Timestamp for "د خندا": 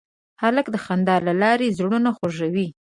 0.71-1.15